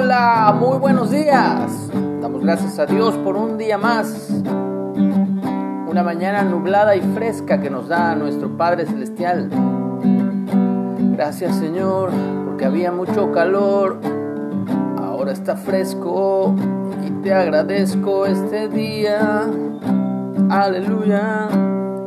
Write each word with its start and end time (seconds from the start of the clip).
Hola, 0.00 0.56
muy 0.56 0.78
buenos 0.78 1.10
días. 1.10 1.90
Damos 2.22 2.40
gracias 2.44 2.78
a 2.78 2.86
Dios 2.86 3.16
por 3.16 3.36
un 3.36 3.58
día 3.58 3.78
más. 3.78 4.30
Una 5.88 6.04
mañana 6.04 6.44
nublada 6.44 6.94
y 6.94 7.00
fresca 7.00 7.60
que 7.60 7.68
nos 7.68 7.88
da 7.88 8.14
nuestro 8.14 8.56
Padre 8.56 8.86
Celestial. 8.86 9.50
Gracias 11.16 11.56
Señor, 11.56 12.12
porque 12.46 12.64
había 12.64 12.92
mucho 12.92 13.32
calor. 13.32 13.98
Ahora 14.98 15.32
está 15.32 15.56
fresco 15.56 16.54
y 17.04 17.10
te 17.24 17.34
agradezco 17.34 18.24
este 18.24 18.68
día. 18.68 19.48
Aleluya. 20.48 21.48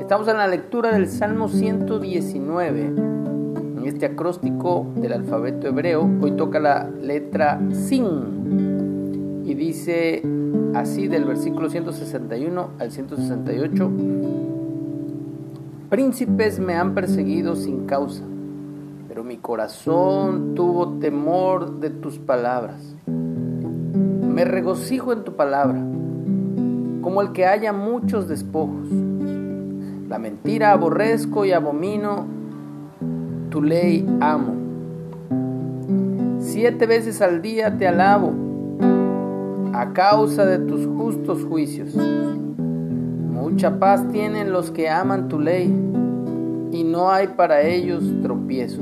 Estamos 0.00 0.26
en 0.28 0.38
la 0.38 0.46
lectura 0.46 0.90
del 0.90 1.06
Salmo 1.06 1.50
119 1.50 2.94
este 3.88 4.06
acróstico 4.06 4.86
del 4.96 5.12
alfabeto 5.12 5.68
hebreo. 5.68 6.08
Hoy 6.20 6.32
toca 6.32 6.58
la 6.58 6.88
letra 6.88 7.60
Sin 7.72 9.42
y 9.44 9.54
dice 9.54 10.22
así 10.74 11.06
del 11.08 11.24
versículo 11.24 11.68
161 11.68 12.70
al 12.78 12.90
168. 12.90 13.90
Príncipes 15.90 16.58
me 16.58 16.74
han 16.74 16.94
perseguido 16.94 17.54
sin 17.54 17.86
causa, 17.86 18.24
pero 19.06 19.22
mi 19.22 19.36
corazón 19.36 20.54
tuvo 20.54 20.98
temor 20.98 21.80
de 21.80 21.90
tus 21.90 22.18
palabras. 22.18 22.96
Me 23.06 24.44
regocijo 24.44 25.12
en 25.12 25.24
tu 25.24 25.34
palabra, 25.34 25.80
como 27.02 27.22
el 27.22 27.32
que 27.32 27.46
haya 27.46 27.72
muchos 27.72 28.28
despojos. 28.28 28.88
La 30.08 30.18
mentira 30.18 30.72
aborrezco 30.72 31.44
y 31.44 31.52
abomino 31.52 32.26
tu 33.54 33.62
ley 33.62 34.04
amo. 34.20 34.52
Siete 36.40 36.86
veces 36.88 37.22
al 37.22 37.40
día 37.40 37.78
te 37.78 37.86
alabo 37.86 38.32
a 39.72 39.92
causa 39.92 40.44
de 40.44 40.58
tus 40.58 40.84
justos 40.88 41.44
juicios. 41.44 41.94
Mucha 41.94 43.78
paz 43.78 44.08
tienen 44.10 44.52
los 44.52 44.72
que 44.72 44.90
aman 44.90 45.28
tu 45.28 45.38
ley 45.38 45.72
y 46.72 46.82
no 46.82 47.12
hay 47.12 47.28
para 47.28 47.62
ellos 47.62 48.02
tropiezo. 48.24 48.80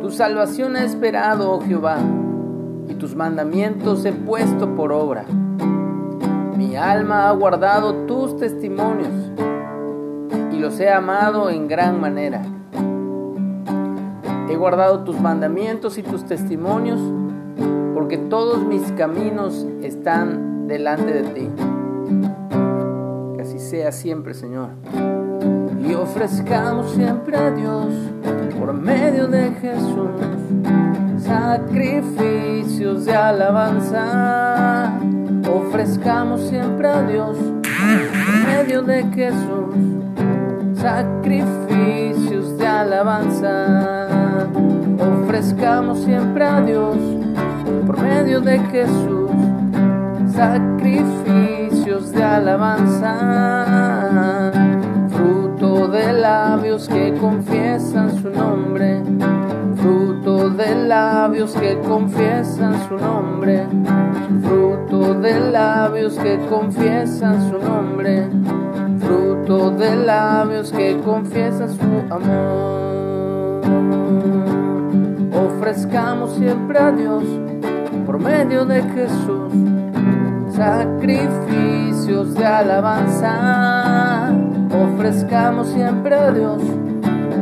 Tu 0.00 0.10
salvación 0.10 0.76
he 0.76 0.84
esperado, 0.84 1.50
oh 1.50 1.60
Jehová, 1.62 1.98
y 2.88 2.94
tus 2.94 3.16
mandamientos 3.16 4.04
he 4.04 4.12
puesto 4.12 4.76
por 4.76 4.92
obra. 4.92 5.24
Mi 6.56 6.76
alma 6.76 7.28
ha 7.28 7.32
guardado 7.32 8.06
tus 8.06 8.36
testimonios 8.36 9.32
y 10.52 10.58
los 10.60 10.78
he 10.78 10.88
amado 10.88 11.50
en 11.50 11.66
gran 11.66 12.00
manera. 12.00 12.53
He 14.48 14.56
guardado 14.56 15.04
tus 15.04 15.18
mandamientos 15.18 15.96
y 15.96 16.02
tus 16.02 16.26
testimonios, 16.26 17.00
porque 17.94 18.18
todos 18.18 18.62
mis 18.64 18.92
caminos 18.92 19.66
están 19.82 20.68
delante 20.68 21.12
de 21.12 21.22
ti. 21.22 21.48
Que 23.36 23.42
así 23.42 23.58
sea 23.58 23.90
siempre, 23.90 24.34
Señor. 24.34 24.68
Y 25.80 25.94
ofrezcamos 25.94 26.90
siempre 26.92 27.36
a 27.38 27.50
Dios, 27.50 27.86
por 28.58 28.74
medio 28.74 29.28
de 29.28 29.50
Jesús, 29.52 30.10
sacrificios 31.18 33.06
de 33.06 33.16
alabanza. 33.16 34.92
Ofrezcamos 35.50 36.42
siempre 36.42 36.88
a 36.88 37.02
Dios, 37.02 37.38
por 37.38 38.46
medio 38.46 38.82
de 38.82 39.04
Jesús, 39.04 39.74
sacrificios 40.74 42.58
de 42.58 42.66
alabanza 42.66 43.93
siempre 45.92 46.44
a 46.44 46.60
Dios 46.60 46.96
por 47.86 48.00
medio 48.00 48.40
de 48.40 48.58
Jesús. 48.58 49.30
Sacrificios 50.32 52.12
de 52.12 52.24
alabanza, 52.24 53.12
fruto 55.08 55.88
de 55.88 56.12
labios 56.12 56.88
que 56.88 57.14
confiesan 57.20 58.20
su 58.20 58.30
nombre, 58.30 59.02
fruto 59.76 60.50
de 60.50 60.74
labios 60.86 61.52
que 61.54 61.78
confiesan 61.80 62.88
su 62.88 62.96
nombre, 62.96 63.66
fruto 64.42 65.14
de 65.14 65.50
labios 65.50 66.18
que 66.18 66.38
confiesan 66.48 67.50
su 67.50 67.58
nombre, 67.58 68.28
fruto 68.98 69.70
de 69.70 69.96
labios 69.96 70.72
que 70.72 70.98
confiesan 71.04 71.68
su 71.70 72.12
amor 72.12 72.93
ofrezcamos 75.64 76.34
siempre 76.34 76.78
a 76.78 76.90
Dios 76.90 77.24
por 78.04 78.18
medio 78.18 78.66
de 78.66 78.82
Jesús 78.82 79.50
sacrificios 80.54 82.34
de 82.34 82.44
alabanza. 82.44 84.30
Ofrezcamos 84.70 85.68
siempre 85.68 86.14
a 86.14 86.30
Dios 86.32 86.60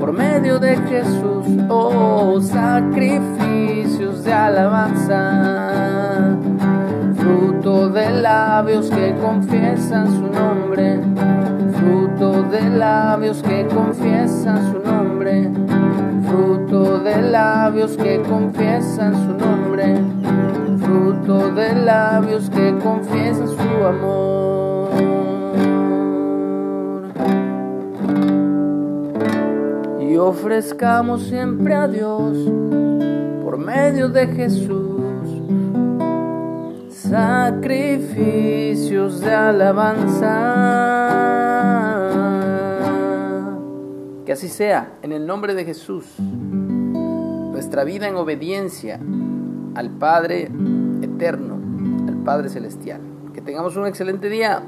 por 0.00 0.12
medio 0.12 0.58
de 0.58 0.76
Jesús, 0.88 1.46
oh 1.68 2.40
sacrificios 2.40 4.24
de 4.24 4.32
alabanza. 4.32 6.36
Fruto 7.18 7.88
de 7.88 8.10
labios 8.10 8.90
que 8.90 9.14
confiesan 9.22 10.08
su 10.08 10.26
nombre, 10.26 10.98
fruto 11.72 12.42
de 12.50 12.68
labios 12.68 13.44
que 13.44 13.64
confiesan 13.68 14.72
su 14.72 14.80
nombre 14.80 15.67
labios 17.30 17.96
que 17.96 18.20
confiesan 18.22 19.14
su 19.14 19.32
nombre, 19.34 19.96
fruto 20.80 21.52
de 21.52 21.74
labios 21.74 22.50
que 22.50 22.76
confiesan 22.82 23.46
su 23.48 23.84
amor. 23.84 24.90
Y 30.00 30.16
ofrezcamos 30.16 31.22
siempre 31.24 31.74
a 31.74 31.86
Dios 31.86 32.36
por 33.44 33.58
medio 33.58 34.08
de 34.08 34.26
Jesús 34.26 34.96
sacrificios 36.90 39.20
de 39.20 39.34
alabanza 39.34 40.78
que 44.28 44.32
así 44.32 44.50
sea, 44.50 44.92
en 45.00 45.12
el 45.12 45.26
nombre 45.26 45.54
de 45.54 45.64
Jesús. 45.64 46.04
Nuestra 47.68 47.84
vida 47.84 48.08
en 48.08 48.14
obediencia 48.14 48.98
al 49.74 49.90
Padre 49.90 50.44
eterno, 51.02 51.60
al 52.08 52.16
Padre 52.24 52.48
celestial. 52.48 53.02
Que 53.34 53.42
tengamos 53.42 53.76
un 53.76 53.86
excelente 53.86 54.30
día. 54.30 54.62